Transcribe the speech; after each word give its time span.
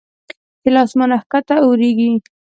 چې 0.61 0.69
له 0.73 0.79
اسمانه 0.85 1.17
کښته 1.31 1.55
اوریږي 1.63 2.09